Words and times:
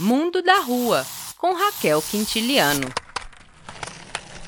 Mundo 0.00 0.40
da 0.40 0.60
Rua, 0.60 1.06
com 1.36 1.52
Raquel 1.52 2.00
Quintiliano. 2.00 2.88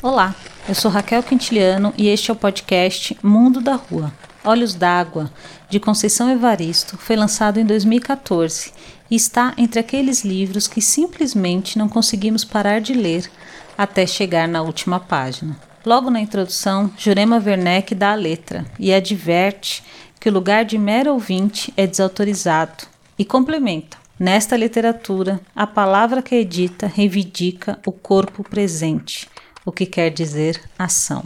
Olá, 0.01 0.35
eu 0.67 0.75
sou 0.75 0.91
Raquel 0.91 1.23
Quintiliano 1.23 1.93
e 1.99 2.09
este 2.09 2.31
é 2.31 2.33
o 2.33 2.37
podcast 2.37 3.19
Mundo 3.23 3.61
da 3.61 3.75
Rua. 3.75 4.11
Olhos 4.43 4.73
d'Água, 4.73 5.31
de 5.69 5.79
Conceição 5.79 6.31
Evaristo, 6.31 6.97
foi 6.97 7.17
lançado 7.17 7.61
em 7.61 7.67
2014 7.67 8.73
e 9.11 9.15
está 9.15 9.53
entre 9.59 9.79
aqueles 9.79 10.25
livros 10.25 10.67
que 10.67 10.81
simplesmente 10.81 11.77
não 11.77 11.87
conseguimos 11.87 12.47
parar 12.47 12.81
de 12.81 12.95
ler 12.95 13.31
até 13.77 14.07
chegar 14.07 14.49
na 14.49 14.63
última 14.63 14.99
página. 14.99 15.55
Logo 15.85 16.09
na 16.09 16.21
introdução, 16.21 16.91
Jurema 16.97 17.37
Werneck 17.37 17.95
dá 17.95 18.13
a 18.13 18.15
letra 18.15 18.65
e 18.79 18.91
adverte 18.91 19.85
que 20.19 20.31
o 20.31 20.33
lugar 20.33 20.65
de 20.65 20.79
mero 20.79 21.13
ouvinte 21.13 21.71
é 21.77 21.87
desautorizado 21.87 22.87
e 23.19 23.25
complementa. 23.27 24.02
Nesta 24.19 24.57
literatura, 24.57 25.41
a 25.57 25.67
palavra 25.67 26.23
que 26.23 26.35
edita 26.35 26.87
reivindica 26.87 27.79
o 27.87 27.93
corpo 27.93 28.45
presente, 28.45 29.29
o 29.65 29.73
que 29.73 29.87
quer 29.87 30.11
dizer 30.11 30.61
ação. 30.79 31.25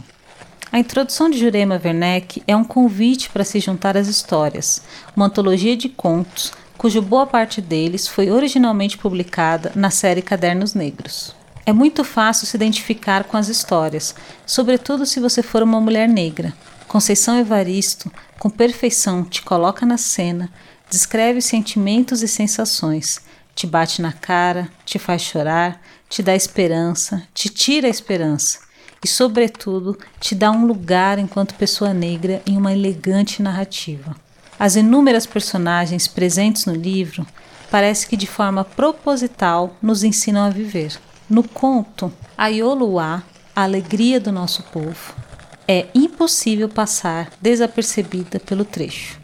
A 0.71 0.79
introdução 0.79 1.29
de 1.29 1.37
Jurema 1.37 1.79
Werneck 1.83 2.41
é 2.47 2.55
um 2.55 2.63
convite 2.63 3.29
para 3.29 3.43
se 3.43 3.59
juntar 3.59 3.97
às 3.97 4.07
histórias, 4.07 4.81
uma 5.15 5.25
antologia 5.25 5.75
de 5.75 5.89
contos 5.89 6.51
cuja 6.77 7.01
boa 7.01 7.25
parte 7.25 7.59
deles 7.59 8.07
foi 8.07 8.29
originalmente 8.29 8.97
publicada 8.97 9.71
na 9.75 9.89
série 9.89 10.21
Cadernos 10.21 10.73
Negros. 10.73 11.35
É 11.65 11.73
muito 11.73 12.03
fácil 12.03 12.47
se 12.47 12.55
identificar 12.55 13.25
com 13.25 13.35
as 13.35 13.49
histórias, 13.49 14.15
sobretudo 14.45 15.05
se 15.05 15.19
você 15.19 15.41
for 15.41 15.63
uma 15.63 15.81
mulher 15.81 16.07
negra. 16.07 16.53
Conceição 16.87 17.37
Evaristo, 17.37 18.09
com 18.39 18.49
perfeição, 18.49 19.23
te 19.23 19.41
coloca 19.41 19.85
na 19.85 19.97
cena, 19.97 20.49
descreve 20.89 21.41
sentimentos 21.41 22.21
e 22.21 22.27
sensações, 22.27 23.19
te 23.53 23.67
bate 23.67 24.01
na 24.01 24.13
cara, 24.13 24.69
te 24.85 24.99
faz 24.99 25.21
chorar, 25.21 25.81
te 26.09 26.23
dá 26.23 26.35
esperança, 26.35 27.23
te 27.33 27.49
tira 27.49 27.87
a 27.87 27.89
esperança 27.89 28.59
e, 29.03 29.07
sobretudo, 29.07 29.97
te 30.19 30.33
dá 30.33 30.51
um 30.51 30.65
lugar 30.65 31.19
enquanto 31.19 31.55
pessoa 31.55 31.93
negra 31.93 32.41
em 32.45 32.57
uma 32.57 32.71
elegante 32.71 33.41
narrativa. 33.41 34.15
As 34.59 34.75
inúmeras 34.75 35.25
personagens 35.25 36.07
presentes 36.07 36.65
no 36.65 36.73
livro 36.73 37.25
parece 37.69 38.07
que 38.07 38.17
de 38.17 38.25
forma 38.25 38.63
proposital 38.63 39.75
nos 39.81 40.03
ensinam 40.03 40.43
a 40.43 40.49
viver. 40.49 40.97
No 41.29 41.43
conto 41.43 42.11
Aioluá, 42.37 43.23
a 43.55 43.63
alegria 43.63 44.19
do 44.19 44.31
nosso 44.31 44.63
povo, 44.63 45.15
é 45.67 45.87
impossível 45.93 46.69
passar 46.69 47.31
desapercebida 47.41 48.39
pelo 48.39 48.63
trecho. 48.63 49.19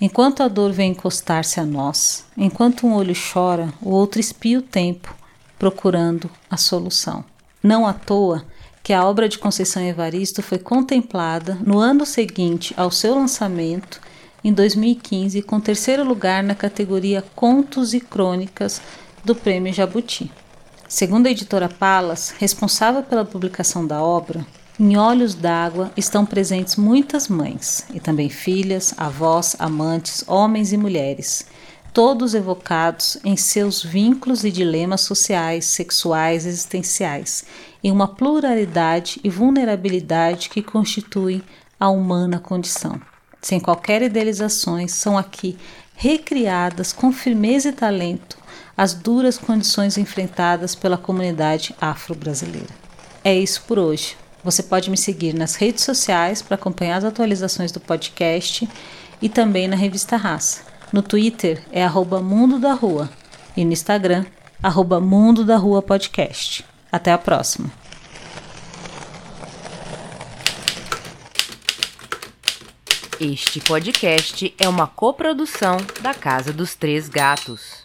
Enquanto 0.00 0.44
a 0.44 0.48
dor 0.48 0.70
vem 0.70 0.92
encostar-se 0.92 1.58
a 1.58 1.64
nós, 1.64 2.24
enquanto 2.36 2.86
um 2.86 2.94
olho 2.94 3.14
chora, 3.32 3.74
o 3.82 3.90
outro 3.90 4.20
espia 4.20 4.60
o 4.60 4.62
tempo, 4.62 5.12
procurando 5.58 6.30
a 6.48 6.56
solução. 6.56 7.24
Não 7.60 7.84
à 7.84 7.92
toa 7.92 8.44
que 8.80 8.92
a 8.92 9.04
obra 9.04 9.28
de 9.28 9.38
Conceição 9.38 9.82
Evaristo 9.82 10.40
foi 10.40 10.58
contemplada 10.58 11.58
no 11.60 11.78
ano 11.80 12.06
seguinte 12.06 12.72
ao 12.76 12.92
seu 12.92 13.14
lançamento, 13.14 14.00
em 14.44 14.52
2015, 14.52 15.42
com 15.42 15.58
terceiro 15.58 16.04
lugar 16.04 16.44
na 16.44 16.54
categoria 16.54 17.24
Contos 17.34 17.92
e 17.92 17.98
Crônicas 17.98 18.80
do 19.24 19.34
Prêmio 19.34 19.72
Jabuti. 19.72 20.30
Segundo 20.88 21.26
a 21.26 21.30
editora 21.30 21.68
Palas, 21.68 22.32
responsável 22.38 23.02
pela 23.02 23.24
publicação 23.24 23.84
da 23.84 24.00
obra, 24.00 24.46
em 24.80 24.96
Olhos 24.96 25.34
d'Água 25.34 25.90
estão 25.96 26.24
presentes 26.24 26.76
muitas 26.76 27.26
mães, 27.26 27.84
e 27.92 27.98
também 27.98 28.28
filhas, 28.28 28.94
avós, 28.96 29.56
amantes, 29.58 30.22
homens 30.28 30.72
e 30.72 30.76
mulheres, 30.76 31.46
todos 31.92 32.32
evocados 32.32 33.18
em 33.24 33.36
seus 33.36 33.82
vínculos 33.82 34.44
e 34.44 34.52
dilemas 34.52 35.00
sociais, 35.00 35.64
sexuais 35.64 36.46
existenciais, 36.46 37.44
em 37.82 37.90
uma 37.90 38.06
pluralidade 38.06 39.20
e 39.24 39.28
vulnerabilidade 39.28 40.48
que 40.48 40.62
constituem 40.62 41.42
a 41.80 41.88
humana 41.88 42.38
condição. 42.38 43.00
Sem 43.42 43.58
qualquer 43.58 44.02
idealizações, 44.02 44.92
são 44.92 45.18
aqui 45.18 45.58
recriadas 45.96 46.92
com 46.92 47.12
firmeza 47.12 47.70
e 47.70 47.72
talento 47.72 48.38
as 48.76 48.94
duras 48.94 49.36
condições 49.36 49.98
enfrentadas 49.98 50.76
pela 50.76 50.96
comunidade 50.96 51.74
afro-brasileira. 51.80 52.72
É 53.24 53.36
isso 53.36 53.64
por 53.66 53.76
hoje. 53.76 54.16
Você 54.44 54.62
pode 54.62 54.90
me 54.90 54.96
seguir 54.96 55.34
nas 55.34 55.56
redes 55.56 55.84
sociais 55.84 56.40
para 56.40 56.54
acompanhar 56.54 56.96
as 56.96 57.04
atualizações 57.04 57.72
do 57.72 57.80
podcast 57.80 58.68
e 59.20 59.28
também 59.28 59.66
na 59.66 59.76
revista 59.76 60.16
Raça. 60.16 60.62
No 60.92 61.02
Twitter 61.02 61.62
é 61.72 61.84
arroba 61.84 62.20
Mundo 62.20 62.58
da 62.58 62.72
Rua 62.72 63.10
e 63.56 63.64
no 63.64 63.72
Instagram, 63.72 64.24
arroba 64.62 65.00
Mundo 65.00 65.44
da 65.44 65.56
Rua 65.56 65.82
Podcast. 65.82 66.64
Até 66.90 67.12
a 67.12 67.18
próxima! 67.18 67.70
Este 73.20 73.60
podcast 73.60 74.54
é 74.56 74.68
uma 74.68 74.86
coprodução 74.86 75.76
da 76.00 76.14
Casa 76.14 76.52
dos 76.52 76.76
Três 76.76 77.08
Gatos. 77.08 77.84